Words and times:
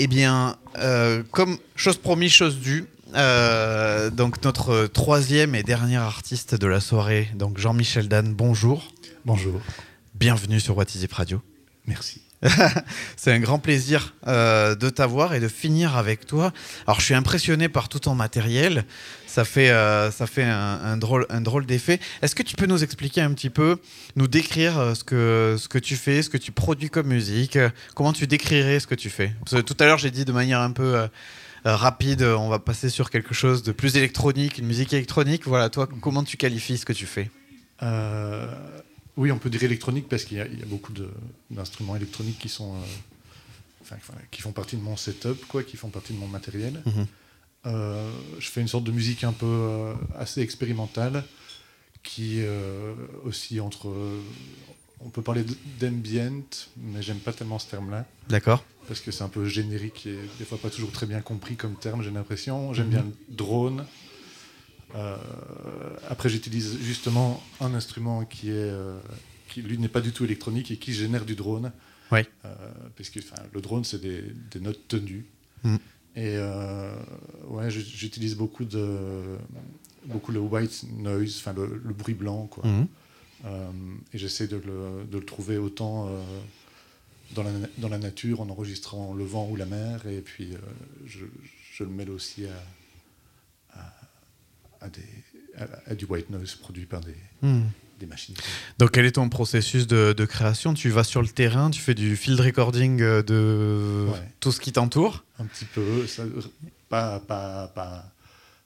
Eh 0.00 0.06
bien, 0.06 0.56
euh, 0.78 1.24
comme 1.32 1.58
chose 1.74 1.96
promise, 1.96 2.30
chose 2.30 2.60
due, 2.60 2.84
euh, 3.16 4.10
donc 4.10 4.44
notre 4.44 4.86
troisième 4.86 5.56
et 5.56 5.64
dernier 5.64 5.96
artiste 5.96 6.54
de 6.54 6.68
la 6.68 6.78
soirée, 6.78 7.28
donc 7.34 7.58
Jean-Michel 7.58 8.06
Dan, 8.06 8.32
bonjour. 8.32 8.92
Bonjour. 9.24 9.60
Bienvenue 10.14 10.60
sur 10.60 10.76
What 10.76 10.84
is 10.94 11.02
It 11.02 11.12
Radio. 11.12 11.42
Merci. 11.86 12.22
C'est 13.16 13.32
un 13.32 13.40
grand 13.40 13.58
plaisir 13.58 14.14
euh, 14.28 14.76
de 14.76 14.88
t'avoir 14.88 15.34
et 15.34 15.40
de 15.40 15.48
finir 15.48 15.96
avec 15.96 16.26
toi. 16.26 16.52
Alors, 16.86 17.00
je 17.00 17.06
suis 17.06 17.14
impressionné 17.14 17.68
par 17.68 17.88
tout 17.88 17.98
ton 17.98 18.14
matériel. 18.14 18.84
Ça 19.38 19.44
fait, 19.44 19.70
euh, 19.70 20.10
ça 20.10 20.26
fait 20.26 20.42
un, 20.42 20.80
un 20.82 20.96
drôle, 20.96 21.24
un 21.30 21.40
drôle 21.40 21.64
d'effet. 21.64 22.00
Est-ce 22.22 22.34
que 22.34 22.42
tu 22.42 22.56
peux 22.56 22.66
nous 22.66 22.82
expliquer 22.82 23.20
un 23.20 23.32
petit 23.34 23.50
peu, 23.50 23.76
nous 24.16 24.26
décrire 24.26 24.76
euh, 24.80 24.94
ce 24.94 25.04
que, 25.04 25.54
ce 25.56 25.68
que 25.68 25.78
tu 25.78 25.94
fais, 25.94 26.22
ce 26.22 26.28
que 26.28 26.38
tu 26.38 26.50
produis 26.50 26.90
comme 26.90 27.06
musique 27.06 27.54
euh, 27.54 27.70
Comment 27.94 28.12
tu 28.12 28.26
décrirais 28.26 28.80
ce 28.80 28.88
que 28.88 28.96
tu 28.96 29.10
fais? 29.10 29.32
Parce 29.44 29.52
que 29.54 29.60
Tout 29.60 29.76
à 29.78 29.84
l'heure, 29.86 29.98
j'ai 29.98 30.10
dit 30.10 30.24
de 30.24 30.32
manière 30.32 30.58
un 30.60 30.72
peu 30.72 30.96
euh, 30.96 31.06
rapide, 31.64 32.22
on 32.24 32.48
va 32.48 32.58
passer 32.58 32.90
sur 32.90 33.10
quelque 33.10 33.32
chose 33.32 33.62
de 33.62 33.70
plus 33.70 33.96
électronique, 33.96 34.58
une 34.58 34.66
musique 34.66 34.92
électronique. 34.92 35.46
Voilà, 35.46 35.68
toi, 35.70 35.86
comment 36.00 36.24
tu 36.24 36.36
qualifies 36.36 36.78
ce 36.78 36.84
que 36.84 36.92
tu 36.92 37.06
fais? 37.06 37.30
Euh, 37.84 38.52
oui, 39.16 39.30
on 39.30 39.38
peut 39.38 39.50
dire 39.50 39.62
électronique 39.62 40.08
parce 40.08 40.24
qu'il 40.24 40.38
y, 40.38 40.40
a- 40.40 40.46
il 40.48 40.58
y 40.58 40.62
a 40.62 40.66
beaucoup 40.66 40.92
d'instruments 41.48 41.94
électroniques 41.94 42.40
qui 42.40 42.48
sont, 42.48 42.74
enfin, 43.82 43.94
qui 44.32 44.42
font 44.42 44.50
partie 44.50 44.74
de 44.76 44.82
mon 44.82 44.96
setup, 44.96 45.46
quoi, 45.46 45.62
qui 45.62 45.76
font 45.76 45.90
partie 45.90 46.12
de 46.12 46.18
mon 46.18 46.26
matériel. 46.26 46.82
Mhm. 46.86 47.06
Euh, 47.66 48.10
je 48.38 48.48
fais 48.48 48.60
une 48.60 48.68
sorte 48.68 48.84
de 48.84 48.92
musique 48.92 49.24
un 49.24 49.32
peu 49.32 49.46
euh, 49.46 49.94
assez 50.16 50.40
expérimentale, 50.40 51.24
qui 52.02 52.36
euh, 52.38 52.94
aussi 53.24 53.60
entre, 53.60 53.92
on 55.00 55.10
peut 55.10 55.22
parler 55.22 55.44
d'ambient, 55.80 56.42
mais 56.76 57.02
j'aime 57.02 57.18
pas 57.18 57.32
tellement 57.32 57.58
ce 57.58 57.70
terme-là. 57.70 58.06
D'accord 58.28 58.64
parce 58.86 59.00
que 59.00 59.10
c'est 59.10 59.22
un 59.22 59.28
peu 59.28 59.44
générique 59.44 60.06
et 60.06 60.18
des 60.38 60.46
fois 60.46 60.56
pas 60.56 60.70
toujours 60.70 60.90
très 60.90 61.04
bien 61.04 61.20
compris 61.20 61.56
comme 61.56 61.74
terme, 61.74 62.02
j'ai 62.02 62.10
l'impression. 62.10 62.72
J'aime 62.72 62.88
bien 62.88 63.04
le 63.04 63.34
drone. 63.34 63.84
Après, 66.08 66.30
j'utilise 66.30 66.78
justement 66.80 67.42
un 67.60 67.74
instrument 67.74 68.24
qui 68.24 68.48
est 68.48 68.72
qui 69.46 69.60
lui 69.60 69.76
n'est 69.76 69.88
pas 69.88 70.00
du 70.00 70.12
tout 70.12 70.24
électronique 70.24 70.70
et 70.70 70.78
qui 70.78 70.94
génère 70.94 71.26
du 71.26 71.34
drone. 71.34 71.70
Euh, 72.12 72.26
parce 72.96 73.10
que 73.10 73.20
le 73.52 73.60
drone 73.60 73.84
c'est 73.84 74.00
des, 74.00 74.22
des 74.50 74.60
notes 74.60 74.88
tenues. 74.88 75.26
Mhm. 75.64 75.78
Et 76.18 76.34
euh, 76.36 76.96
ouais, 77.46 77.70
j'utilise 77.70 78.34
beaucoup 78.34 78.64
de 78.64 79.36
beaucoup 80.06 80.32
le 80.32 80.40
white 80.40 80.84
noise, 80.96 81.36
enfin 81.38 81.52
le, 81.52 81.80
le 81.84 81.94
bruit 81.94 82.14
blanc 82.14 82.46
quoi. 82.48 82.66
Mhm. 82.66 82.86
Euh, 83.44 83.70
et 84.12 84.18
j'essaie 84.18 84.48
de 84.48 84.56
le, 84.56 85.04
de 85.04 85.18
le 85.18 85.24
trouver 85.24 85.58
autant 85.58 86.08
euh, 86.08 86.20
dans, 87.36 87.44
la, 87.44 87.50
dans 87.78 87.88
la 87.88 87.98
nature, 87.98 88.40
en 88.40 88.48
enregistrant 88.48 89.14
le 89.14 89.24
vent 89.24 89.48
ou 89.48 89.54
la 89.54 89.66
mer, 89.66 90.08
et 90.08 90.20
puis 90.20 90.54
je, 91.06 91.24
je 91.72 91.84
le 91.84 91.90
mêle 91.90 92.10
aussi 92.10 92.46
à, 92.46 93.78
à, 93.78 93.94
à 94.80 94.88
des, 94.88 95.02
à, 95.56 95.68
à 95.92 95.94
du 95.94 96.04
white 96.06 96.30
noise 96.30 96.56
produit 96.56 96.86
par 96.86 97.00
des, 97.00 97.14
Mhm. 97.42 97.70
Des 97.98 98.06
machines. 98.06 98.34
Donc, 98.78 98.92
quel 98.92 99.04
est 99.04 99.12
ton 99.12 99.28
processus 99.28 99.86
de, 99.86 100.12
de 100.12 100.24
création? 100.24 100.74
Tu 100.74 100.88
vas 100.90 101.04
sur 101.04 101.20
le 101.22 101.28
terrain, 101.28 101.70
tu 101.70 101.80
fais 101.80 101.94
du 101.94 102.16
field 102.16 102.40
recording 102.40 102.98
de 102.98 104.06
Ouais. 104.10 104.18
tout 104.40 104.52
ce 104.52 104.60
qui 104.60 104.72
t'entoure? 104.72 105.24
Un 105.38 105.44
petit 105.46 105.64
peu, 105.66 106.06
ça, 106.06 106.24
pas, 106.88 107.20
pas, 107.20 107.68
pas, 107.74 108.04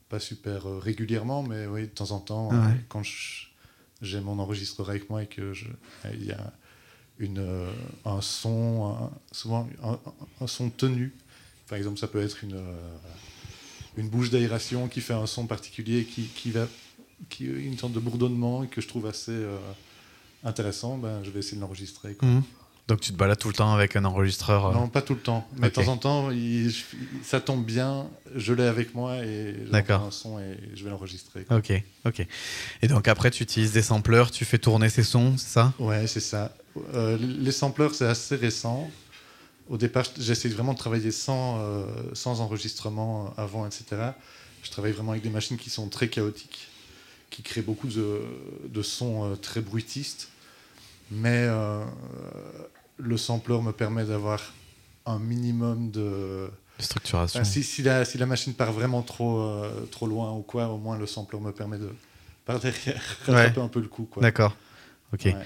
pas 0.09 0.21
super 0.21 0.67
euh, 0.69 0.79
régulièrement, 0.79 1.43
mais 1.43 1.67
oui, 1.67 1.83
de 1.83 1.87
temps 1.87 2.11
en 2.13 2.21
temps, 2.21 2.51
Ouais. 2.51 2.57
euh, 2.73 2.75
quand 2.89 3.03
j'ai 4.01 4.21
mon 4.21 4.39
enregistreur 4.39 4.91
avec 4.91 5.09
moi 5.11 5.23
et 5.23 5.27
que 5.27 5.53
il 6.13 6.25
y 6.27 6.33
a 6.33 6.53
une, 7.19 7.39
euh, 7.39 7.71
un 8.05 8.21
son, 8.21 8.97
un- 9.01 9.11
souvent 9.33 9.69
un, 9.83 9.91
un- 9.93 10.01
un 10.41 10.47
son 10.47 10.71
tenu. 10.71 11.13
Par 11.69 11.79
exemple, 11.79 11.99
ça 11.99 12.09
peut 12.09 12.21
être 12.21 12.43
une, 12.45 12.55
euh, 12.55 12.77
une 13.97 14.09
bouche 14.09 14.31
d'aération 14.31 14.89
qui 14.89 15.01
fait 15.01 15.15
un 15.15 15.27
son 15.27 15.47
particulier, 15.47 16.05
qui, 16.05 16.25
qui 16.25 16.51
va, 16.51 16.67
qui 17.29 17.45
une 17.47 17.79
sorte 17.79 17.93
de 17.93 18.01
bourdonnement 18.01 18.67
que 18.67 18.81
je 18.81 18.89
trouve 18.89 19.07
assez 19.07 19.33
euh, 19.33 19.57
intéressant. 20.45 20.97
Ben, 20.99 21.23
je 21.25 21.31
vais 21.31 21.41
essayer 21.41 21.57
de 21.57 21.63
l'enregistrer. 21.63 22.17
Mhm. 22.23 22.43
Donc, 22.89 23.01
tu 23.01 23.13
te 23.13 23.17
balades 23.17 23.39
tout 23.39 23.47
le 23.49 23.55
temps 23.55 23.73
avec 23.73 23.95
un 23.95 24.05
enregistreur 24.05 24.67
euh, 24.67 24.73
Non, 24.75 24.89
pas 24.89 25.03
tout 25.03 25.15
le 25.15 25.21
temps. 25.21 25.47
Mais 25.57 25.69
de 25.69 25.73
temps 25.73 25.87
en 25.89 25.97
temps, 25.97 26.31
il- 26.33 26.75
ça 27.23 27.41
tombe 27.41 27.65
bien, 27.65 28.09
je 28.35 28.53
l'ai 28.53 28.65
avec 28.65 28.95
moi 28.95 29.19
et 29.25 29.55
j'entends 29.71 30.07
un 30.07 30.11
son 30.11 30.39
et 30.41 30.59
je 30.75 30.83
vais 30.83 30.91
l'enregistrer. 30.91 31.47
Ok, 31.51 31.73
ok. 32.05 32.27
Et 32.83 32.89
donc, 32.89 33.07
après, 33.07 33.31
tu 33.31 33.45
utilises 33.45 33.73
des 33.73 33.83
sampleurs, 33.83 34.33
tu 34.33 34.45
fais 34.45 34.59
tourner 34.59 34.89
ces 34.89 35.05
sons, 35.05 35.37
c'est 35.39 35.49
ça? 35.53 35.73
Ouais, 35.79 36.09
c'est 36.09 36.21
ça. 36.21 36.53
Euh, 36.93 37.17
les 37.19 37.53
sampleurs, 37.53 37.95
c'est 37.95 38.07
assez 38.07 38.35
récent. 38.35 38.91
Au 39.69 39.77
départ, 39.77 40.05
j'essaie 40.19 40.49
vraiment 40.49 40.73
de 40.73 40.79
travailler 40.79 41.13
sans, 41.13 41.61
sans 42.15 42.41
enregistrement 42.41 43.33
avant, 43.37 43.65
etc. 43.65 43.85
Je 44.65 44.71
travaille 44.71 44.93
vraiment 44.93 45.13
avec 45.13 45.23
des 45.23 45.31
machines 45.31 45.57
qui 45.57 45.71
sont 45.71 45.89
très 45.89 46.09
chaotiques, 46.09 46.67
qui 47.33 47.43
créent 47.43 47.63
beaucoup 47.63 47.89
de, 47.89 48.21
de 48.69 48.83
sons 48.83 49.25
euh, 49.25 49.35
très 49.35 49.61
bruitistes. 49.61 50.29
Mais 51.11 51.47
euh, 51.49 51.83
le 52.99 53.17
sampler 53.17 53.61
me 53.61 53.73
permet 53.73 54.05
d'avoir 54.05 54.53
un 55.07 55.19
minimum 55.19 55.91
de, 55.91 56.49
Structuration. 56.79 57.41
Enfin, 57.41 57.49
si, 57.49 57.63
si 57.63 57.83
la, 57.83 58.05
si 58.05 58.19
la 58.19 58.27
machine 58.27 58.55
part 58.55 58.73
vraiment 58.73 59.03
trop, 59.03 59.41
euh, 59.41 59.87
trop 59.91 60.07
loin 60.07 60.33
ou 60.33 60.43
quoi, 60.43 60.69
au 60.69 60.79
moins 60.79 60.99
le 60.99 61.07
sampler 61.07 61.39
me 61.39 61.53
permet 61.53 61.79
de, 61.79 61.91
par 62.45 62.61
derrière, 62.61 63.03
rattraper 63.27 63.61
un 63.61 63.69
peu 63.69 63.81
le 63.81 63.89
coup. 63.89 64.09
D'accord. 64.21 64.57
Ok. 65.13 65.27
Ouais. 65.27 65.37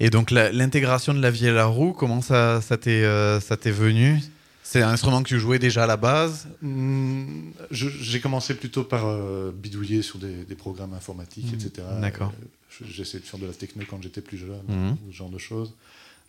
Et 0.00 0.10
donc, 0.10 0.30
l'intégration 0.30 1.14
de 1.14 1.20
la 1.20 1.30
vie 1.30 1.48
à 1.48 1.52
la 1.52 1.66
roue, 1.66 1.92
comment 1.92 2.22
ça, 2.22 2.60
ça 2.60 2.76
t'est 2.76 3.04
euh, 3.04 3.40
ça 3.40 3.56
t'est 3.56 3.70
venu? 3.70 4.18
C'est 4.64 4.80
un 4.82 4.90
instrument 4.90 5.22
que 5.22 5.28
tu 5.28 5.38
jouais 5.38 5.58
déjà 5.58 5.84
à 5.84 5.86
la 5.86 5.96
base 5.96 6.46
Hmm, 6.62 7.50
je- 7.70 7.88
J'ai 7.88 8.20
commencé 8.20 8.54
plutôt 8.54 8.84
par 8.84 9.06
euh, 9.06 9.50
bidouiller 9.52 10.02
sur 10.02 10.18
des, 10.18 10.44
des 10.44 10.54
programmes 10.54 10.94
informatiques, 10.94 11.46
Mhm. 11.52 11.54
etc. 11.54 11.86
D'accord. 12.00 12.32
Euh, 12.40 12.46
je- 12.70 12.84
J'essayais 12.90 13.20
de 13.20 13.26
faire 13.26 13.40
de 13.40 13.46
la 13.46 13.52
techno 13.52 13.82
quand 13.88 14.00
j'étais 14.02 14.20
plus 14.20 14.38
jeune, 14.38 14.96
ou 15.06 15.12
ce 15.12 15.16
genre 15.16 15.30
de 15.30 15.38
choses. 15.38 15.72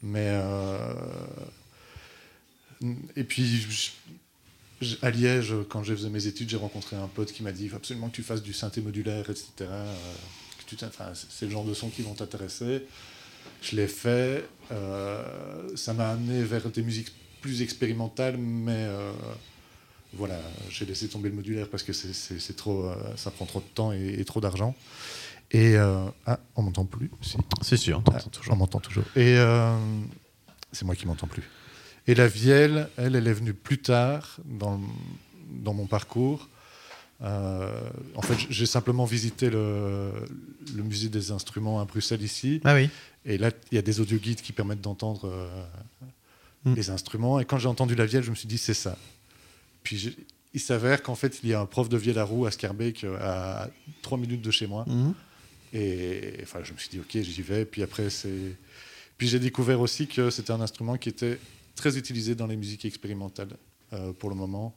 Mais. 0.01 0.27
euh, 0.31 0.93
et 3.15 3.23
puis. 3.23 3.45
je- 3.45 3.91
je- 4.81 4.95
à 5.01 5.09
Liège, 5.11 5.53
quand 5.69 5.83
j'ai 5.83 5.95
fait 5.95 6.09
mes 6.09 6.27
études, 6.27 6.49
j'ai 6.49 6.57
rencontré 6.57 6.95
un 6.97 7.07
pote 7.07 7.31
qui 7.31 7.41
m'a 7.43 7.53
dit 7.53 7.63
il 7.65 7.69
faut 7.69 7.77
absolument 7.77 8.09
que 8.09 8.15
tu 8.15 8.23
fasses 8.23 8.43
du 8.43 8.51
synthé 8.51 8.81
modulaire, 8.81 9.29
etc. 9.29 9.45
euh, 9.61 9.93
c'est 11.29 11.45
le 11.45 11.51
genre 11.51 11.63
de 11.63 11.73
son 11.73 11.89
qui 11.89 12.01
vont 12.01 12.13
t'intéresser. 12.15 12.83
Je 13.61 13.75
l'ai 13.75 13.87
fait. 13.87 14.43
ça 15.75 15.93
m'a 15.93 16.09
amené 16.09 16.41
vers 16.43 16.67
des 16.69 16.81
musiques 16.81 17.13
plus 17.43 17.61
expérimentales, 17.61 18.37
mais 18.37 18.71
euh, 18.87 19.11
voilà, 20.13 20.39
j'ai 20.69 20.85
laissé 20.85 21.07
tomber 21.09 21.27
le 21.29 21.35
modulaire 21.35 21.67
parce 21.69 21.83
que 21.83 21.91
c'est- 21.93 22.55
trop, 22.55 22.85
euh, 22.85 22.95
ça 23.17 23.31
prend 23.31 23.45
trop 23.45 23.59
de 23.59 23.65
temps 23.75 23.91
et, 23.91 24.15
et 24.19 24.25
trop 24.25 24.39
d'argent. 24.39 24.73
Et 25.51 25.75
euh, 25.75 26.05
ah, 26.25 26.39
on 26.55 26.63
m'entend 26.63 26.85
plus. 26.85 27.11
Si. 27.21 27.35
C'est 27.61 27.77
sûr, 27.77 28.01
Ah, 28.11 28.17
On 28.49 28.55
m'entend 28.55 28.79
toujours. 28.79 29.03
Et 29.15 29.35
euh, 29.37 29.75
c'est 30.71 30.85
moi 30.85 30.95
qui 30.95 31.05
m'entends 31.05 31.27
plus. 31.27 31.43
Et 32.07 32.15
la 32.15 32.27
vielle, 32.27 32.87
elle, 32.97 33.15
elle 33.15 33.27
est 33.27 33.33
venue 33.33 33.53
plus 33.53 33.77
tard 33.79 34.37
dans, 34.45 34.79
dans 35.51 35.73
mon 35.73 35.85
parcours. 35.85 36.47
Euh, 37.21 37.69
en 38.15 38.21
fait, 38.21 38.37
j'ai 38.49 38.65
simplement 38.65 39.05
visité 39.05 39.49
le, 39.49 40.11
le 40.75 40.83
musée 40.83 41.09
des 41.09 41.31
instruments 41.31 41.79
à 41.81 41.85
Bruxelles 41.85 42.23
ici. 42.23 42.61
Ah 42.63 42.73
oui. 42.73 42.89
Et 43.25 43.37
là, 43.37 43.51
il 43.71 43.75
y 43.75 43.77
a 43.77 43.81
des 43.83 43.99
audioguides 43.99 44.41
qui 44.41 44.53
permettent 44.53 44.81
d'entendre 44.81 45.29
Mm. 46.65 46.73
les 46.75 46.89
instruments. 46.89 47.39
Et 47.39 47.45
quand 47.45 47.57
j'ai 47.57 47.67
entendu 47.67 47.95
la 47.95 48.05
vielle, 48.05 48.23
je 48.23 48.29
me 48.29 48.35
suis 48.35 48.47
dit, 48.47 48.57
c'est 48.57 48.73
ça. 48.73 48.97
Puis 49.83 50.15
il 50.53 50.59
s'avère 50.61 51.03
qu'en 51.03 51.15
fait, 51.15 51.39
il 51.43 51.49
y 51.49 51.53
a 51.53 51.59
un 51.59 51.65
prof 51.65 51.89
de 51.89 51.97
vielle 51.97 52.19
à 52.19 52.23
roue 52.23 52.45
à 52.45 52.51
Scarbeck, 52.51 53.03
euh, 53.03 53.17
à 53.19 53.69
3 54.01 54.17
minutes 54.17 54.41
de 54.41 54.51
chez 54.51 54.67
moi. 54.67 54.85
Mhm. 54.87 55.13
Et 55.73 56.35
enfin, 56.43 56.59
je 56.63 56.71
me 56.71 56.77
suis 56.77 56.89
dit, 56.89 56.99
ok, 56.99 57.21
j'y 57.21 57.41
vais. 57.41 57.65
Puis 57.65 57.83
après, 57.83 58.09
c'est. 58.09 58.55
Puis 59.17 59.27
j'ai 59.27 59.39
découvert 59.39 59.81
aussi 59.81 60.07
que 60.07 60.29
c'était 60.29 60.51
un 60.51 60.61
instrument 60.61 60.97
qui 60.97 61.09
était 61.09 61.39
très 61.75 61.97
utilisé 61.97 62.35
dans 62.35 62.47
les 62.47 62.55
musiques 62.55 62.85
expérimentales 62.85 63.57
euh, 63.93 64.13
pour 64.13 64.29
le 64.29 64.35
moment. 64.35 64.75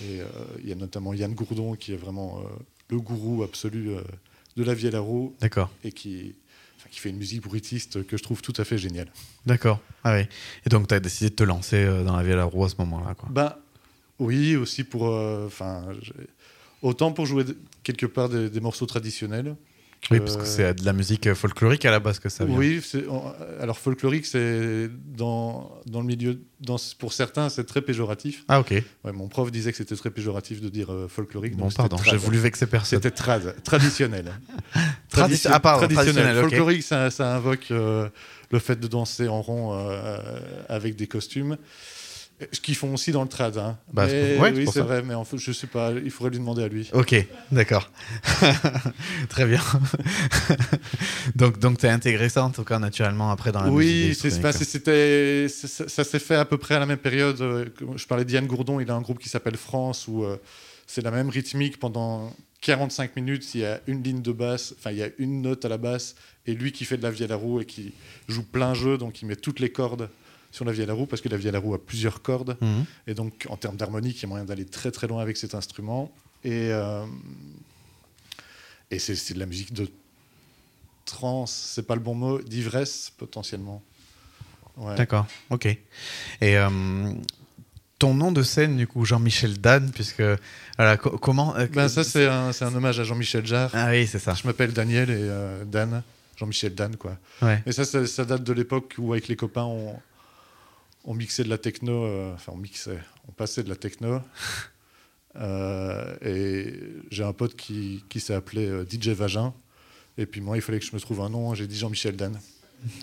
Et 0.00 0.20
euh, 0.20 0.26
il 0.62 0.68
y 0.68 0.72
a 0.72 0.74
notamment 0.74 1.14
Yann 1.14 1.34
Gourdon 1.34 1.74
qui 1.74 1.92
est 1.92 1.96
vraiment 1.96 2.38
euh, 2.38 2.42
le 2.88 3.00
gourou 3.00 3.42
absolu 3.42 3.90
de 4.56 4.62
la 4.62 4.74
vielle 4.74 4.96
à 4.96 5.00
roue 5.00 5.34
D'accord. 5.40 5.70
et 5.84 5.92
qui, 5.92 6.34
qui 6.90 7.00
fait 7.00 7.10
une 7.10 7.16
musique 7.18 7.42
bruitiste 7.42 8.06
que 8.06 8.16
je 8.16 8.22
trouve 8.22 8.40
tout 8.42 8.54
à 8.56 8.64
fait 8.64 8.78
géniale. 8.78 9.08
D'accord. 9.46 9.80
Ah 10.04 10.14
oui. 10.14 10.22
Et 10.66 10.68
donc, 10.68 10.88
tu 10.88 10.94
as 10.94 11.00
décidé 11.00 11.30
de 11.30 11.34
te 11.34 11.44
lancer 11.44 11.76
euh, 11.76 12.04
dans 12.04 12.16
la 12.16 12.22
vie 12.22 12.32
à 12.32 12.36
la 12.36 12.44
roue 12.44 12.64
à 12.64 12.68
ce 12.68 12.76
moment-là. 12.78 13.14
quoi. 13.14 13.28
Ben 13.30 13.54
oui, 14.18 14.56
aussi 14.56 14.84
pour. 14.84 15.08
euh, 15.08 15.46
Enfin, 15.46 15.84
autant 16.82 17.12
pour 17.12 17.26
jouer 17.26 17.44
quelque 17.82 18.06
part 18.06 18.28
des, 18.28 18.48
des 18.50 18.60
morceaux 18.60 18.86
traditionnels. 18.86 19.54
Oui, 20.10 20.20
parce 20.20 20.36
que 20.36 20.44
c'est 20.44 20.74
de 20.74 20.84
la 20.84 20.92
musique 20.92 21.26
euh, 21.26 21.34
folklorique 21.34 21.84
à 21.84 21.90
la 21.90 22.00
base 22.00 22.18
que 22.18 22.28
ça 22.28 22.44
vient. 22.44 22.56
Oui, 22.56 22.80
alors 23.60 23.78
folklorique, 23.78 24.26
c'est 24.26 24.88
dans, 25.04 25.70
dans 25.86 26.00
le 26.00 26.06
milieu, 26.06 26.40
dans, 26.60 26.76
pour 26.98 27.12
certains, 27.12 27.48
c'est 27.48 27.64
très 27.64 27.82
péjoratif. 27.82 28.44
Ah 28.48 28.60
ok. 28.60 28.70
Ouais, 29.04 29.12
mon 29.12 29.28
prof 29.28 29.50
disait 29.50 29.70
que 29.70 29.76
c'était 29.76 29.96
très 29.96 30.10
péjoratif 30.10 30.60
de 30.60 30.68
dire 30.68 30.92
euh, 30.92 31.08
folklorique. 31.08 31.56
Bon, 31.56 31.64
donc 31.66 31.74
pardon, 31.76 31.96
j'ai 32.04 32.16
voulu 32.16 32.38
vexer 32.38 32.66
personne. 32.66 32.98
C'était 33.02 33.10
trad, 33.14 33.54
traditionnel. 33.62 34.32
Tradi- 35.10 35.46
ah, 35.50 35.60
pardon, 35.60 35.86
traditionnel, 35.88 36.36
ok. 36.38 36.42
Folklorique, 36.50 36.82
ça, 36.82 37.10
ça 37.10 37.34
invoque 37.34 37.70
euh, 37.70 38.08
le 38.50 38.58
fait 38.60 38.78
de 38.78 38.86
danser 38.86 39.28
en 39.28 39.42
rond 39.42 39.74
euh, 39.74 40.18
avec 40.68 40.96
des 40.96 41.06
costumes. 41.06 41.56
Ce 42.52 42.60
qu'ils 42.60 42.76
font 42.76 42.94
aussi 42.94 43.10
dans 43.10 43.22
le 43.22 43.28
trad. 43.28 43.58
Hein. 43.58 43.76
Bah, 43.92 44.06
Mais 44.06 44.38
ouais, 44.38 44.52
oui, 44.54 44.66
c'est 44.72 44.80
vrai, 44.80 45.02
mais 45.02 45.14
en 45.14 45.24
fait, 45.24 45.38
je 45.38 45.50
sais 45.50 45.66
pas, 45.66 45.90
il 45.92 46.10
faudrait 46.10 46.30
lui 46.30 46.38
demander 46.38 46.62
à 46.62 46.68
lui. 46.68 46.88
Ok, 46.92 47.14
d'accord. 47.50 47.90
Très 49.28 49.44
bien. 49.44 49.60
donc, 51.34 51.58
donc 51.58 51.78
tu 51.78 51.86
as 51.86 51.92
intégré 51.92 52.28
ça 52.28 52.44
en 52.44 52.50
tout 52.50 52.64
cas 52.64 52.78
naturellement 52.78 53.30
après 53.30 53.52
dans 53.52 53.60
la 53.62 53.70
musique 53.70 53.78
Oui, 53.78 54.14
c'est- 54.14 54.28
électronique. 54.28 54.38
enfin, 54.46 54.52
c'est- 54.52 54.64
c'était, 54.64 55.46
ça, 55.48 55.88
ça 55.88 56.04
s'est 56.04 56.18
fait 56.18 56.36
à 56.36 56.44
peu 56.44 56.58
près 56.58 56.74
à 56.74 56.78
la 56.78 56.86
même 56.86 56.98
période. 56.98 57.40
euh, 57.40 57.66
Je 57.96 58.06
parlais 58.06 58.24
d'Yann 58.24 58.46
Gourdon, 58.46 58.80
il 58.80 58.90
a 58.90 58.94
un 58.94 59.00
groupe 59.00 59.18
qui 59.18 59.28
s'appelle 59.28 59.56
France, 59.56 60.06
où 60.08 60.24
euh, 60.24 60.36
c'est 60.86 61.02
la 61.02 61.10
même 61.10 61.28
rythmique 61.28 61.78
pendant 61.78 62.32
45 62.60 63.16
minutes. 63.16 63.54
Il 63.54 63.60
y 63.62 63.64
a 63.64 63.80
une 63.86 64.02
ligne 64.02 64.22
de 64.22 64.32
basse, 64.32 64.74
enfin, 64.78 64.90
il 64.90 64.98
y 64.98 65.02
a 65.02 65.08
une 65.18 65.42
note 65.42 65.64
à 65.64 65.68
la 65.68 65.78
basse, 65.78 66.14
et 66.46 66.54
lui 66.54 66.72
qui 66.72 66.84
fait 66.84 66.96
de 66.96 67.02
la 67.02 67.10
vielle 67.10 67.32
à 67.32 67.36
roue 67.36 67.60
et 67.60 67.64
qui 67.64 67.92
joue 68.28 68.42
plein 68.42 68.74
jeu, 68.74 68.96
donc 68.98 69.22
il 69.22 69.26
met 69.26 69.36
toutes 69.36 69.60
les 69.60 69.70
cordes 69.70 70.08
sur 70.50 70.64
la 70.64 70.72
vielle 70.72 70.90
à 70.90 70.94
roue, 70.94 71.06
parce 71.06 71.20
que 71.22 71.28
la 71.28 71.36
vielle 71.36 71.56
à 71.56 71.58
roue 71.58 71.74
a 71.74 71.84
plusieurs 71.84 72.22
cordes. 72.22 72.56
Mhm. 72.60 72.84
Et 73.06 73.14
donc, 73.14 73.46
en 73.50 73.56
termes 73.56 73.76
d'harmonique, 73.76 74.18
il 74.18 74.22
y 74.22 74.24
a 74.26 74.28
moyen 74.28 74.44
d'aller 74.44 74.64
très 74.64 74.90
très 74.90 75.06
loin 75.06 75.20
avec 75.22 75.36
cet 75.36 75.54
instrument. 75.54 76.10
Et, 76.44 76.70
euh, 76.72 77.04
et 78.90 78.98
c'est, 78.98 79.34
de 79.34 79.38
la 79.38 79.46
musique 79.46 79.72
de 79.72 79.88
trance, 81.04 81.52
c'est 81.74 81.86
pas 81.86 81.94
le 81.94 82.00
bon 82.00 82.14
mot, 82.14 82.40
d'ivresse 82.40 83.12
potentiellement. 83.16 83.82
Ouais. 84.76 84.94
D'accord, 84.94 85.26
ok. 85.50 85.66
Et 85.66 85.78
euh, 86.42 86.68
ton 87.98 88.14
nom 88.14 88.30
de 88.30 88.42
scène, 88.42 88.76
du 88.76 88.86
coup, 88.86 89.04
Jean-Michel 89.04 89.58
Dan, 89.60 89.90
puisque. 89.90 90.22
Voilà, 90.76 90.96
co- 90.96 91.18
comment. 91.18 91.56
euh, 91.56 91.66
Ben, 91.66 91.88
ça, 91.88 92.04
c'est 92.04 92.26
un, 92.26 92.52
hommage 92.74 93.00
à 93.00 93.04
Jean-Michel 93.04 93.44
Jarre. 93.44 93.70
Ah 93.74 93.88
oui, 93.90 94.06
c'est 94.06 94.20
ça. 94.20 94.34
Je 94.34 94.46
m'appelle 94.46 94.72
Daniel 94.72 95.10
et 95.10 95.64
Dan. 95.66 96.02
Jean-Michel 96.36 96.74
Dan, 96.74 96.94
quoi. 96.96 97.18
Ouais. 97.42 97.60
Et 97.66 97.72
ça, 97.72 97.84
ça, 97.84 98.06
ça 98.06 98.24
date 98.24 98.44
de 98.44 98.52
l'époque 98.52 98.94
où, 98.98 99.12
avec 99.12 99.26
les 99.26 99.34
copains, 99.34 99.64
on, 99.64 99.98
on 101.08 101.14
mixait 101.14 101.42
de 101.42 101.48
la 101.48 101.58
techno. 101.58 102.04
euh, 102.04 102.32
Enfin, 102.34 102.52
on 102.54 102.58
mixait, 102.58 102.98
on 103.28 103.32
passait 103.32 103.62
de 103.64 103.68
la 103.68 103.76
techno. 103.76 104.20
Euh, 105.40 106.16
et 106.24 106.72
j'ai 107.12 107.22
un 107.22 107.32
pote 107.34 107.54
qui, 107.54 108.02
qui 108.08 108.18
s'est 108.18 108.34
appelé 108.34 108.66
euh, 108.66 108.84
DJ 108.90 109.08
Vagin. 109.10 109.52
Et 110.16 110.26
puis 110.26 110.40
moi, 110.40 110.56
il 110.56 110.62
fallait 110.62 110.80
que 110.80 110.86
je 110.86 110.92
me 110.94 110.98
trouve 110.98 111.20
un 111.20 111.28
nom. 111.28 111.54
J'ai 111.54 111.68
dit 111.68 111.76
Jean-Michel 111.78 112.16
Dan. 112.16 112.36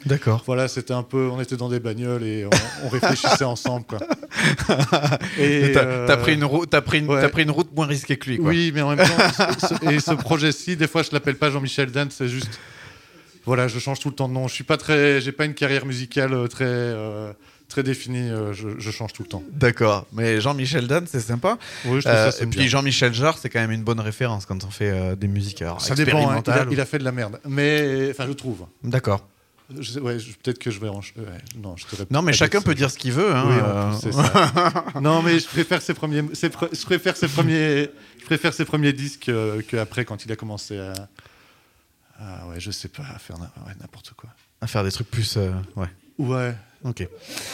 D'accord. 0.06 0.44
Voilà, 0.46 0.68
c'était 0.68 0.94
un 0.94 1.04
peu. 1.04 1.30
On 1.31 1.40
était 1.40 1.56
dans 1.56 1.69
des 1.69 1.80
bagnoles 1.80 2.24
et 2.24 2.46
on, 2.46 2.50
on 2.86 2.90
réfléchissait 2.90 3.46
ensemble, 3.46 3.86
quoi. 3.86 4.00
Et, 5.40 5.72
T'as 5.74 5.84
euh, 5.86 6.08
t'as 6.08 6.18
pris, 6.18 6.34
une 6.34 6.44
route- 6.44 6.69
t'as 6.69 6.81
pris, 6.81 7.00
une- 7.00 7.08
ouais. 7.10 7.22
t'as 7.22 7.30
pris 7.30 7.44
une 7.44 7.51
route 7.51 7.74
moins 7.74 7.86
risquée 7.86 8.18
que 8.18 8.30
lui, 8.30 8.38
quoi. 8.38 8.50
Oui, 8.50 8.72
mais 8.74 8.81
en 8.81 8.96
même 8.96 9.08
temps, 9.08 9.50
ce- 9.60 9.92
et 9.92 10.00
ce 10.00 10.12
projet-ci, 10.12 10.75
des 10.75 10.88
fois, 10.88 11.04
je 11.04 11.12
l'appelle 11.13 11.36
pas 11.38 11.51
Jean-Michel 11.51 11.92
Dan, 11.92 12.10
c'est 12.12 12.28
juste. 12.28 12.60
Voilà, 13.46 13.68
je 13.69 13.80
change 13.80 14.00
tout 14.00 14.10
le 14.10 14.16
temps 14.16 14.28
de 14.28 14.34
nom. 14.34 14.48
Je 14.50 14.54
suis 14.56 14.63
pas 14.66 14.78
très, 14.78 15.22
j'ai 15.22 15.31
pas 15.31 15.46
une 15.46 15.54
carrière 15.54 15.86
musicale 15.86 16.50
très 16.50 16.66
euh, 16.66 17.31
très 17.67 17.83
définie. 17.83 18.29
euh, 18.29 18.53
je, 18.53 18.69
je 18.79 18.91
change 18.91 19.13
tout 19.13 19.23
le 19.23 19.29
temps. 19.29 19.44
D'accord. 19.51 20.06
Mais 20.13 20.39
Jean-Michel 20.41 20.88
Dan, 20.88 21.06
c'est 21.07 21.19
sympa. 21.19 21.57
Oui, 21.85 21.97
je 21.97 22.07
trouve 22.07 22.12
Euh, 22.13 22.31
ça 22.31 22.44
et 22.44 22.47
puis. 22.47 22.67
Jean-Michel 22.67 23.13
Jarre, 23.13 23.38
c'est 23.38 23.50
quand 23.50 23.59
même 23.59 23.71
une 23.71 23.83
bonne 23.83 24.00
référence 24.00 24.45
quand 24.45 24.63
on 24.63 24.69
fait 24.71 24.91
euh, 24.91 25.15
des 25.15 25.27
musiques 25.27 25.62
alors, 25.62 25.81
Ça 25.81 25.95
dépend. 25.95 26.17
hein, 26.17 26.21
il, 26.21 26.23
a, 26.23 26.38
expérimentales. 26.38 26.67
il 26.71 26.79
a 26.81 26.85
fait 26.85 27.00
de 27.00 27.03
la 27.03 27.12
merde, 27.12 27.39
mais 27.47 28.07
enfin, 28.12 28.25
je 28.27 28.33
trouve. 28.33 28.65
D'accord. 28.83 29.27
Ouais, 30.00 30.17
peut-être 30.44 30.59
que 30.59 30.69
je 30.69 30.79
vais. 30.79 30.89
en- 30.89 31.00
ouais, 31.00 31.39
non, 31.57 31.75
je 31.75 31.85
Non, 32.12 32.21
mais 32.21 32.33
chacun 32.33 32.62
peut 32.62 32.75
dire 32.75 32.91
ce 32.91 33.00
qu'il 33.00 33.12
veut. 33.13 33.35
Hein, 33.35 33.97
Oui, 34.03 34.13
ça. 34.13 34.83
non, 35.01 35.23
mais 35.23 35.39
je 35.39 35.47
préfère 35.47 35.81
ses 35.81 35.95
premiers, 35.95 36.23
ses 36.33 36.50
pre- 36.50 36.69
je 36.71 36.85
préfère 36.85 37.17
ses 37.17 37.27
premiers, 37.27 37.89
je 38.19 38.25
préfère 38.25 38.53
ses 38.53 38.63
premiers 38.65 38.94
disques 38.94 39.27
euh, 39.29 39.63
que 39.67 39.75
après 39.77 40.06
quand 40.06 40.23
il 40.23 40.31
a 40.31 40.35
commencé 40.35 40.77
à, 40.77 40.94
ah 42.19 42.47
ouais, 42.47 42.59
je 42.59 42.69
sais 42.69 42.89
pas, 42.89 43.03
à 43.15 43.17
faire 43.17 43.38
n'importe 43.81 44.12
quoi. 44.15 44.29
à 44.62 44.67
faire 44.67 44.83
des 44.83 44.91
trucs 44.91 45.09
plus. 45.09 45.35
ouais. 45.75 45.88
Ouais. 46.17 46.53
Ok. 46.83 47.07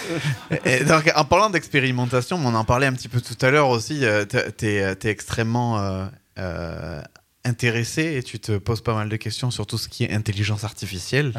et, 0.65 0.83
donc, 0.83 1.11
en 1.15 1.25
parlant 1.25 1.49
d'expérimentation, 1.49 2.37
on 2.43 2.53
en 2.53 2.65
parlait 2.65 2.87
un 2.87 2.93
petit 2.93 3.07
peu 3.07 3.21
tout 3.21 3.37
à 3.41 3.49
l'heure 3.49 3.69
aussi. 3.69 4.05
euh, 4.05 4.25
T'es 4.25 4.75
es 4.75 4.97
extrêmement 5.09 5.79
euh, 5.79 6.05
euh, 6.37 7.01
intéressé 7.45 8.15
et 8.17 8.23
tu 8.23 8.39
te 8.39 8.57
poses 8.57 8.81
pas 8.81 8.93
mal 8.93 9.09
de 9.09 9.15
questions 9.15 9.51
sur 9.51 9.65
tout 9.65 9.77
ce 9.77 9.87
qui 9.87 10.03
est 10.03 10.11
intelligence 10.13 10.63
artificielle. 10.63 11.33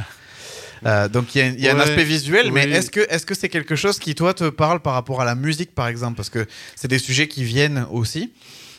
Euh, 0.84 1.08
donc 1.08 1.34
il 1.34 1.38
y 1.38 1.40
a, 1.42 1.46
il 1.46 1.60
y 1.60 1.68
a 1.68 1.76
un 1.76 1.78
aspect 1.78 2.02
visuel, 2.02 2.50
mais 2.50 2.68
est-ce 2.68 2.90
que 2.90 3.00
est-ce 3.08 3.24
que 3.24 3.34
c'est 3.34 3.48
quelque 3.48 3.76
chose 3.76 4.00
qui 4.00 4.16
toi 4.16 4.34
te 4.34 4.48
parle 4.48 4.80
par 4.80 4.94
rapport 4.94 5.20
à 5.20 5.24
la 5.24 5.36
musique 5.36 5.74
par 5.74 5.86
exemple? 5.86 6.16
Parce 6.16 6.30
que 6.30 6.46
c'est 6.74 6.88
des 6.88 6.98
sujets 6.98 7.28
qui 7.28 7.44
viennent 7.44 7.86
aussi 7.92 8.32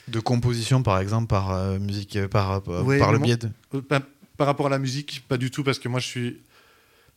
de 0.09 0.19
composition 0.19 0.83
par 0.83 0.99
exemple 0.99 1.27
par 1.27 1.51
euh, 1.51 1.79
musique 1.79 2.17
euh, 2.17 2.27
par 2.27 2.61
par, 2.61 2.85
Oui, 2.85 2.99
par 2.99 3.13
le 3.13 3.19
biais 3.19 3.37
de. 3.37 3.47
Euh, 3.73 3.81
Par, 3.81 4.01
par 4.35 4.47
rapport 4.47 4.65
à 4.65 4.69
la 4.69 4.79
musique, 4.79 5.23
pas 5.29 5.37
du 5.37 5.49
tout, 5.49 5.63
parce 5.63 5.79
que 5.79 5.87
moi 5.87 6.01
je 6.01 6.07
suis 6.07 6.41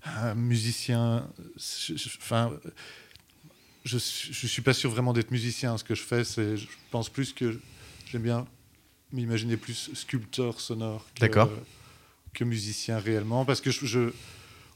un 0.06 0.34
musicien. 0.34 1.28
Enfin, 2.18 2.52
je, 3.84 3.98
suis- 3.98 4.32
je 4.32 4.46
suis 4.46 4.62
pas 4.62 4.72
sûr 4.74 4.90
vraiment 4.90 5.12
d'être 5.12 5.30
musicien. 5.30 5.76
Ce 5.78 5.84
que 5.84 5.94
je 5.94 6.02
fais, 6.02 6.24
c'est, 6.24 6.56
je 6.56 6.66
pense 6.90 7.08
plus 7.08 7.32
que 7.32 7.58
j'aime 8.10 8.22
bien 8.22 8.46
m'imaginer 9.12 9.56
plus 9.56 9.90
sculpteur 9.94 10.60
sonore 10.60 11.06
que, 12.34 12.44
musicien 12.44 12.98
réellement, 12.98 13.44
parce 13.44 13.60
que 13.60 13.70
je, 13.70 13.86
je- 13.86 14.12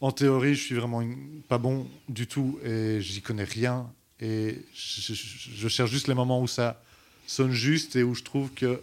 en 0.01 0.13
théorie, 0.13 0.55
je 0.55 0.63
suis 0.63 0.75
vraiment 0.75 1.03
une- 1.03 1.43
pas 1.49 1.59
bon 1.59 1.87
du 2.09 2.27
tout 2.27 2.59
et 2.65 3.01
j'y 3.01 3.21
connais 3.21 3.45
rien. 3.45 3.93
Et 4.21 4.59
je 4.75 5.69
cherche 5.69 5.91
juste 5.91 6.07
les 6.09 6.15
moments 6.15 6.41
où 6.43 6.47
ça 6.47 6.83
sonne 7.27 7.53
juste 7.53 7.97
et 7.97 8.03
où 8.03 8.15
je 8.15 8.23
trouve 8.23 8.51
que 8.53 8.81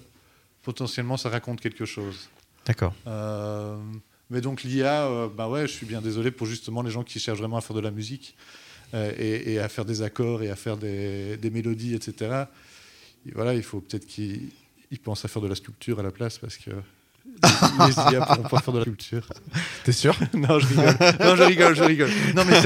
potentiellement 0.64 1.16
ça 1.18 1.30
raconte 1.30 1.62
quelque 1.62 1.86
chose. 1.86 2.30
D'accord. 2.66 2.94
Euh, 3.08 3.78
mais 4.30 4.42
donc 4.42 4.64
l'IA, 4.64 5.06
euh, 5.06 5.28
bah 5.36 5.48
ouais, 5.50 5.62
je 5.68 5.74
suis 5.74 5.86
bien 5.86 6.02
désolé 6.02 6.32
pour 6.32 6.48
justement 6.48 6.82
les 6.82 6.92
gens 6.92 7.04
qui 7.04 7.20
cherchent 7.20 7.40
vraiment 7.40 7.58
à 7.58 7.62
faire 7.62 7.76
de 7.76 7.82
la 7.82 7.92
musique 7.92 8.36
euh, 8.94 9.12
et, 9.18 9.54
et 9.54 9.60
à 9.60 9.70
faire 9.70 9.86
des 9.86 10.02
accords 10.02 10.44
et 10.44 10.50
à 10.50 10.56
faire 10.56 10.78
des, 10.78 11.38
des 11.38 11.50
mélodies, 11.50 11.94
etc. 11.96 12.44
Et 13.28 13.32
voilà, 13.34 13.54
il 13.54 13.64
faut 13.64 13.80
peut-être 13.82 14.06
qu'ils 14.08 14.50
ils 14.92 15.00
pensent 15.00 15.26
à 15.26 15.28
faire 15.28 15.42
de 15.42 15.48
la 15.48 15.56
sculpture 15.56 16.00
à 16.00 16.04
la 16.04 16.12
place 16.12 16.38
parce 16.38 16.56
que 16.58 16.72
les 17.44 17.94
IA 18.14 18.22
pourront 18.26 18.44
pas 18.48 18.60
faire 18.62 18.74
de 18.74 18.80
la 18.80 18.84
sculpture. 18.86 19.28
T'es 19.84 19.92
sûr? 19.92 20.16
Non, 20.34 20.60
je 20.60 20.68
rigole. 20.68 20.96
Non, 21.20 21.36
je 21.36 21.44
rigole, 21.44 21.76
je 21.76 21.84
rigole. 21.84 22.10
Non, 22.36 22.44
mais 22.46 22.62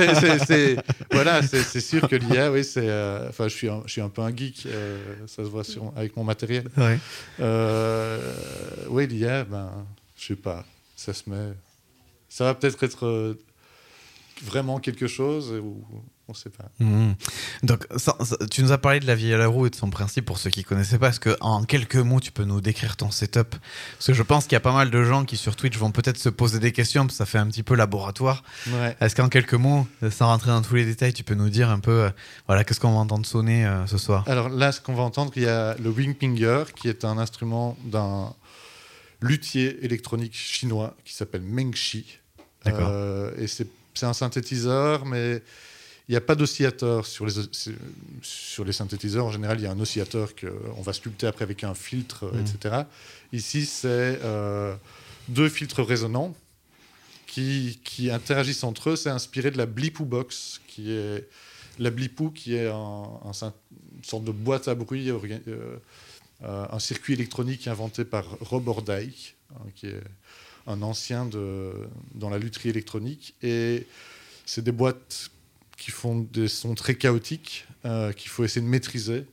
c'est, 0.46 0.75
voilà, 1.12 1.42
c'est, 1.42 1.81
sûr 1.81 2.08
que 2.08 2.16
l'IA, 2.16 2.52
oui, 2.52 2.63
c'est. 2.63 2.88
euh, 2.88 3.28
Enfin, 3.30 3.48
je 3.48 3.56
suis, 3.56 3.69
un, 3.69 3.81
je 3.86 3.92
suis 3.94 4.02
un 4.02 4.10
peu 4.10 4.22
un 4.22 4.36
geek. 4.36 4.63
euh, 4.68 4.98
ça 5.28 5.44
se 5.44 5.50
voit 5.50 5.63
sur, 5.63 5.92
avec 5.96 6.16
mon 6.16 6.24
matériel. 6.24 6.66
Ouais. 6.78 7.00
Euh, 7.40 8.19
oui, 8.90 9.08
l'IA, 9.08 9.44
ben, 9.46 9.72
je 10.18 10.28
sais 10.28 10.36
pas, 10.36 10.63
ça 11.06 11.13
se 11.13 11.30
met. 11.30 11.53
Ça 12.30 12.45
va 12.45 12.53
peut-être 12.53 12.83
être 12.83 13.06
euh, 13.06 13.39
vraiment 14.44 14.80
quelque 14.80 15.07
chose 15.07 15.51
ou 15.62 15.83
on 16.27 16.33
sait 16.33 16.50
pas. 16.50 16.63
Mhm. 16.80 17.15
Donc, 17.63 17.86
ça- 17.98 18.15
ça- 18.24 18.38
tu 18.50 18.63
nous 18.63 18.71
as 18.71 18.77
parlé 18.77 19.01
de 19.01 19.06
la 19.07 19.15
vie 19.15 19.33
à 19.33 19.38
la 19.38 19.48
roue 19.48 19.65
et 19.65 19.69
de 19.69 19.75
son 19.75 19.89
principe 19.89 20.24
pour 20.25 20.38
ceux 20.38 20.50
qui 20.50 20.63
connaissaient 20.63 20.98
pas. 20.98 21.09
Est-ce 21.09 21.20
que 21.20 21.36
en 21.41 21.63
quelques 21.65 21.98
mots, 21.98 22.22
tu 22.22 22.31
peux 22.31 22.46
nous 22.46 22.62
décrire 22.62 22.96
ton 22.96 23.12
setup? 23.12 23.50
Parce 23.98 24.08
que 24.08 24.13
je 24.13 24.24
pense 24.24 24.46
qu'il 24.46 24.53
y 24.53 24.55
a 24.55 24.62
pas 24.62 24.72
mal 24.72 24.89
de 24.91 25.03
gens 25.03 25.25
qui 25.25 25.36
sur 25.36 25.58
Twitch 25.58 25.77
vont 25.77 25.91
peut-être 25.91 26.17
se 26.17 26.29
poser 26.29 26.60
des 26.60 26.72
questions, 26.72 27.01
parce 27.03 27.15
que 27.15 27.17
ça 27.17 27.25
fait 27.25 27.38
un 27.38 27.48
petit 27.48 27.63
peu 27.63 27.75
laboratoire. 27.75 28.43
Ouais. 28.67 28.96
Est-ce 29.01 29.13
qu'en 29.15 29.27
quelques 29.27 29.55
mots, 29.55 29.86
sans 30.10 30.27
rentrer 30.27 30.51
dans 30.51 30.62
tous 30.62 30.75
les 30.75 30.86
détails, 30.86 31.12
tu 31.13 31.25
peux 31.25 31.36
nous 31.36 31.50
dire 31.50 31.70
un 31.70 31.79
peu, 31.79 32.03
euh, 32.05 32.10
voilà, 32.48 32.63
qu'est-ce 32.63 32.79
qu'on 32.79 32.93
va 32.93 33.00
entendre 33.00 33.25
sonner 33.25 33.65
euh, 33.65 33.86
ce 33.88 33.98
soir? 33.98 34.24
Alors 34.27 34.48
là, 34.48 34.72
ce 34.72 34.79
qu'on 34.79 34.93
va 34.96 35.03
entendre, 35.03 35.34
il 35.36 35.43
y 35.43 35.48
a 35.50 35.75
le 35.84 35.89
wingpinger, 35.89 36.63
qui 36.75 36.88
est 36.88 37.03
un 37.03 37.17
instrument 37.17 37.75
d'un 37.84 38.34
luthier 39.22 39.84
électronique 39.86 40.34
chinois 40.36 40.96
qui 41.06 41.13
s'appelle. 41.13 41.42
D'accord. 42.66 42.88
Euh, 42.90 43.32
et 43.38 43.48
c'est 43.48 43.68
un 44.01 44.13
synthétiseur, 44.13 45.06
mais 45.06 45.42
il 46.08 46.12
n'y 46.12 46.18
a 46.18 46.22
pas 46.22 46.36
d'oscillateur 46.36 47.06
sur 47.06 47.25
les, 47.25 47.34
sur 48.22 48.66
les 48.66 48.74
synthétiseurs. 48.74 49.25
En 49.25 49.32
général, 49.32 49.60
il 49.60 49.63
y 49.63 49.68
a 49.68 49.72
un 49.72 49.80
oscillateur 49.80 50.34
qu'on 50.36 50.82
va 50.82 50.94
sculpter 50.94 51.28
après 51.28 51.44
avec 51.44 51.63
un 51.63 51.74
filtre, 51.74 52.32
Mhm. 52.34 52.42
etc. 52.42 52.75
Ici, 53.32 53.66
c'est 53.66 54.20
euh, 54.24 54.75
deux 55.30 55.50
filtres 55.50 55.82
résonants 55.84 56.36
qui, 57.28 57.80
qui 57.84 58.10
interagissent 58.12 58.63
entre 58.63 58.90
eux. 58.92 58.96
C'est 58.96 59.10
inspiré 59.10 59.51
de 59.51 59.58
la 59.58 59.66
Blipoo 59.66 60.04
Box, 60.06 60.60
qui 60.68 60.92
est 60.92 61.28
la 61.80 61.90
Blipoo, 61.90 62.30
qui 62.32 62.56
est 62.56 62.68
un, 62.68 63.20
un 63.25 63.34
syn- 63.34 63.54
une 63.98 64.04
sorte 64.04 64.24
de 64.25 64.32
boîte 64.32 64.68
à 64.68 64.75
bruit, 64.75 65.10
euh, 65.10 65.78
un 66.43 66.79
circuit 66.79 67.13
électronique 67.13 67.67
inventé 67.67 68.03
par 68.03 68.25
Rob 68.39 68.67
Ordijk, 68.67 69.36
hein, 69.53 69.63
qui 69.75 69.88
est 69.88 70.01
un 70.67 70.81
ancien 70.81 71.25
de, 71.25 71.71
dans 72.15 72.29
la 72.29 72.39
lutherie 72.39 72.69
électronique. 72.69 73.36
Et 73.41 73.86
c'est 74.45 74.63
des 74.63 74.71
boîtes 74.71 75.29
qui 75.77 75.91
font 75.91 76.27
des 76.31 76.48
sons 76.48 76.75
très 76.75 76.95
chaotiques, 76.95 77.65
euh, 77.86 78.12
qu'il 78.13 78.29
faut 78.29 78.43
essayer 78.43 78.62
de 78.62 78.69
maîtriser. 78.69 79.25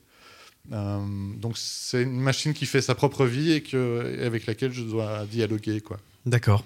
Euh, 0.71 0.99
donc 1.35 1.57
c'est 1.57 2.03
une 2.03 2.19
machine 2.19 2.53
qui 2.53 2.65
fait 2.65 2.81
sa 2.81 2.95
propre 2.95 3.25
vie 3.25 3.53
et, 3.53 3.61
que, 3.61 4.15
et 4.19 4.23
avec 4.23 4.45
laquelle 4.45 4.73
je 4.73 4.83
dois 4.83 5.25
dialoguer. 5.25 5.81
D'accord. 6.25 6.65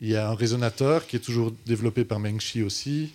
Il 0.00 0.08
y 0.08 0.16
a 0.16 0.30
un 0.30 0.34
résonateur 0.34 1.06
qui 1.06 1.16
est 1.16 1.20
toujours 1.20 1.52
développé 1.66 2.04
par 2.04 2.20
Mengshi 2.20 2.62
aussi. 2.62 3.12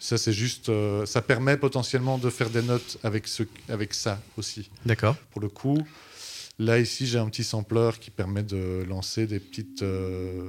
Ça, 0.00 0.18
c'est 0.18 0.32
juste, 0.32 0.68
euh, 0.68 1.06
ça 1.06 1.22
permet 1.22 1.56
potentiellement 1.56 2.18
de 2.18 2.28
faire 2.28 2.50
des 2.50 2.62
notes 2.62 2.98
avec, 3.02 3.26
ce, 3.26 3.42
avec 3.68 3.94
ça 3.94 4.20
aussi, 4.36 4.70
D'accord. 4.84 5.16
pour 5.30 5.40
le 5.40 5.48
coup. 5.48 5.82
Là, 6.58 6.78
ici, 6.78 7.06
j'ai 7.06 7.18
un 7.18 7.28
petit 7.28 7.44
sampler 7.44 7.90
qui 8.00 8.10
permet 8.10 8.42
de 8.42 8.84
lancer 8.88 9.26
des, 9.26 9.40
petites, 9.40 9.82
euh, 9.82 10.48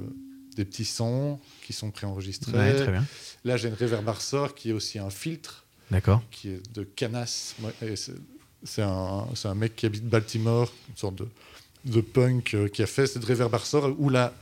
des 0.56 0.64
petits 0.64 0.84
sons 0.84 1.40
qui 1.62 1.72
sont 1.72 1.90
préenregistrés. 1.90 2.52
Ouais, 2.52 2.74
très 2.74 2.92
bien. 2.92 3.04
Là, 3.44 3.56
j'ai 3.56 3.68
une 3.68 3.74
reverb 3.74 4.08
Arsor 4.08 4.54
qui 4.54 4.70
est 4.70 4.72
aussi 4.72 4.98
un 4.98 5.10
filtre 5.10 5.64
D'accord. 5.90 6.22
qui 6.30 6.50
est 6.50 6.74
de 6.74 6.84
Canas. 6.84 7.54
C'est 8.62 8.82
un, 8.82 9.26
un 9.44 9.54
mec 9.54 9.74
qui 9.74 9.86
habite 9.86 10.04
Baltimore, 10.04 10.72
une 10.90 10.96
sorte 10.96 11.16
de, 11.16 11.28
de 11.86 12.00
punk 12.00 12.54
euh, 12.54 12.68
qui 12.68 12.82
a 12.82 12.86
fait 12.86 13.06
cette 13.06 13.24
reverb 13.24 13.54
ressort 13.54 13.94
où 13.98 14.08
la, 14.08 14.32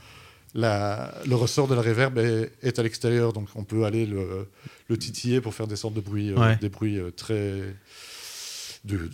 la, 0.55 1.13
le 1.27 1.35
ressort 1.35 1.67
de 1.67 1.75
la 1.75 1.81
reverb 1.81 2.17
est, 2.17 2.51
est 2.63 2.79
à 2.79 2.83
l'extérieur, 2.83 3.33
donc 3.33 3.49
on 3.55 3.63
peut 3.63 3.83
aller 3.85 4.05
le, 4.07 4.47
le 4.87 4.97
titiller 4.97 5.41
pour 5.41 5.53
faire 5.53 5.67
des 5.67 5.75
sortes 5.75 5.93
de 5.93 6.01
bruits, 6.01 6.31
euh, 6.31 6.35
des 6.55 6.69
bruits 6.69 6.97
euh, 6.97 7.11
très. 7.11 7.75
de- 8.85 8.97
de- 8.97 9.09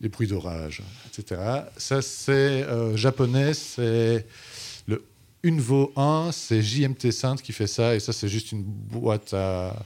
des 0.00 0.08
bruits 0.08 0.28
d'orage, 0.28 0.82
etc. 1.08 1.40
Ça, 1.76 2.00
c'est 2.00 2.62
euh, 2.62 2.96
japonais, 2.96 3.52
c'est 3.52 4.26
le 4.86 5.04
Unvo 5.44 5.92
1, 5.96 6.30
c'est 6.32 6.62
JMT 6.62 7.10
Sainte 7.10 7.42
qui 7.42 7.52
fait 7.52 7.66
ça, 7.66 7.94
et 7.94 8.00
ça, 8.00 8.12
c'est 8.14 8.28
juste 8.28 8.52
une 8.52 8.62
boîte 8.62 9.34
à. 9.34 9.76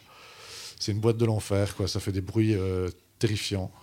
C'est 0.78 0.92
une 0.92 1.00
boîte 1.00 1.16
de 1.16 1.24
l'enfer, 1.24 1.74
quoi. 1.74 1.88
Ça 1.88 1.98
fait 1.98 2.12
des 2.12 2.20
bruits 2.20 2.54
euh, 2.54 2.88
terrifiants. 3.18 3.70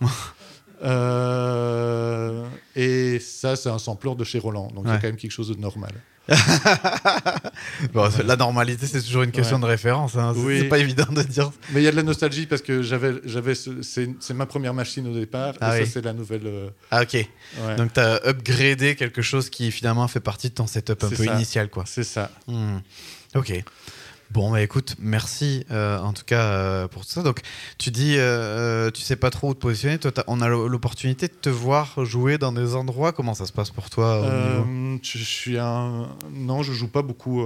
Euh, 0.84 2.44
et 2.74 3.18
ça, 3.20 3.54
c'est 3.56 3.68
un 3.68 3.78
sampler 3.78 4.14
de 4.16 4.24
chez 4.24 4.38
Roland, 4.40 4.68
donc 4.74 4.84
il 4.84 4.88
y 4.88 4.90
a 4.90 4.96
quand 5.00 5.06
même 5.06 5.16
quelque 5.16 5.30
chose 5.30 5.48
de 5.48 5.54
normal. 5.54 5.92
Bon, 7.92 8.08
La 8.24 8.36
normalité, 8.36 8.86
c'est 8.86 9.02
toujours 9.02 9.22
une 9.22 9.30
question 9.32 9.56
Ouais. 9.56 9.62
de 9.62 9.66
référence. 9.66 10.16
hein. 10.16 10.32
C'est 10.34 10.40
Oui. 10.42 10.64
pas 10.64 10.78
évident 10.78 11.06
de 11.10 11.22
dire. 11.22 11.50
Mais 11.70 11.80
il 11.80 11.84
y 11.84 11.88
a 11.88 11.90
de 11.90 11.96
la 11.96 12.02
nostalgie 12.02 12.46
parce 12.46 12.62
que 12.62 12.82
j'avais, 12.82 13.14
j'avais, 13.24 13.54
ce- 13.54 13.82
c'est, 13.82 14.08
ma 14.34 14.46
première 14.46 14.74
machine 14.74 15.06
au 15.08 15.14
départ, 15.14 15.54
Ah 15.60 15.76
et 15.76 15.80
oui. 15.80 15.86
ça, 15.86 15.92
c'est 15.94 16.04
la 16.04 16.12
nouvelle. 16.12 16.42
euh, 16.46 16.70
Ah, 16.90 17.02
ok. 17.02 17.12
ouais. 17.14 17.76
Donc, 17.76 17.92
tu 17.92 18.00
as 18.00 18.20
upgradé 18.26 18.94
quelque 18.96 19.22
chose 19.22 19.50
qui 19.50 19.70
finalement 19.72 20.06
fait 20.08 20.20
partie 20.20 20.48
de 20.48 20.54
ton 20.54 20.66
setup 20.66 21.02
un 21.04 21.08
peu 21.08 21.16
ça. 21.16 21.34
initial, 21.34 21.68
quoi. 21.68 21.84
c'est 21.86 22.04
ça. 22.04 22.30
Hmm. 22.46 22.78
Ok. 23.34 23.62
Bon, 24.32 24.50
bah 24.50 24.62
écoute, 24.62 24.96
merci 24.98 25.66
euh, 25.70 25.98
en 25.98 26.12
tout 26.14 26.24
cas 26.24 26.40
euh, 26.52 26.88
pour 26.88 27.04
tout 27.04 27.10
ça. 27.10 27.22
Donc, 27.22 27.40
tu 27.76 27.90
dis, 27.90 28.16
euh, 28.16 28.20
euh, 28.86 28.90
tu 28.90 29.02
sais 29.02 29.16
pas 29.16 29.30
trop 29.30 29.50
où 29.50 29.54
te 29.54 29.58
positionner. 29.60 29.98
Toi, 29.98 30.10
on 30.26 30.40
a 30.40 30.48
l'opportunité 30.48 31.28
de 31.28 31.34
te 31.34 31.50
voir 31.50 32.04
jouer 32.04 32.38
dans 32.38 32.52
des 32.52 32.74
endroits. 32.74 33.12
Comment 33.12 33.34
ça 33.34 33.44
se 33.46 33.52
passe 33.52 33.70
pour 33.70 33.90
toi 33.90 34.22
je, 35.02 35.18
je 35.18 35.24
suis 35.24 35.58
un. 35.58 36.08
Non, 36.32 36.62
je 36.62 36.72
joue 36.72 36.88
pas 36.88 37.02
beaucoup. 37.02 37.44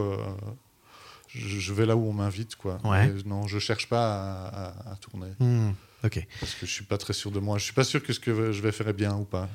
Je, 1.28 1.58
je 1.58 1.72
vais 1.74 1.86
là 1.86 1.96
où 1.96 2.08
on 2.08 2.12
m'invite, 2.12 2.54
quoi. 2.56 2.78
Ouais. 2.84 3.12
Non, 3.24 3.46
je 3.46 3.58
cherche 3.58 3.88
pas 3.88 4.14
à, 4.14 4.46
à- 4.90 4.92
à 4.92 4.96
tourner 4.96 5.26
Hmm. 5.40 5.70
Ok. 6.04 6.24
parce 6.40 6.52
que 6.54 6.66
je 6.66 6.70
suis 6.70 6.84
pas 6.84 6.98
très 6.98 7.12
sûr 7.12 7.30
de 7.30 7.40
moi. 7.40 7.58
Je 7.58 7.64
suis 7.64 7.72
pas 7.72 7.84
sûr 7.84 8.02
que 8.02 8.12
ce 8.12 8.20
que 8.20 8.52
je 8.52 8.62
vais 8.62 8.72
faire 8.72 8.88
est 8.88 8.92
bien 8.92 9.14
ou 9.14 9.24
pas. 9.24 9.48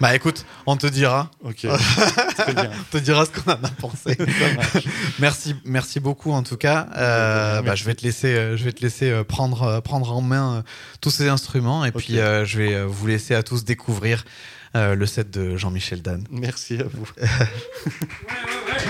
Bah 0.00 0.14
écoute, 0.14 0.46
on 0.64 0.78
te 0.78 0.86
dira. 0.86 1.30
Ok, 1.44 1.66
très 2.36 2.54
bien. 2.54 2.70
On 2.74 2.98
te 2.98 3.02
dira 3.02 3.26
ce 3.26 3.30
qu'on 3.30 3.52
en 3.52 3.62
a 3.62 3.68
pensé. 3.68 4.16
Merci, 5.18 5.54
merci 5.64 6.00
beaucoup 6.00 6.32
en 6.32 6.42
tout 6.42 6.56
cas. 6.56 6.88
Euh, 6.96 7.60
bah, 7.60 7.74
je 7.74 7.84
vais 7.84 7.94
te 7.94 8.02
laisser, 8.02 8.28
euh, 8.28 8.56
je 8.56 8.64
vais 8.64 8.72
te 8.72 8.80
laisser 8.80 9.10
euh, 9.10 9.24
prendre, 9.24 9.80
prendre 9.80 10.10
en 10.12 10.22
main 10.22 10.64
tous 11.02 11.10
ces 11.10 11.28
instruments 11.28 11.84
et 11.84 11.92
puis 11.92 12.18
euh, 12.18 12.46
je 12.46 12.58
vais 12.58 12.82
vous 12.84 13.06
laisser 13.06 13.34
à 13.34 13.42
tous 13.42 13.64
découvrir 13.64 14.24
euh, 14.76 14.94
le 14.94 15.04
set 15.04 15.30
de 15.30 15.56
Jean-Michel 15.56 16.00
Dan. 16.00 16.24
Merci 16.30 16.78
à 16.78 16.84
vous. 16.84 17.06
Ouais, 17.20 17.28
ouais, 17.28 18.72
ouais. 18.72 18.82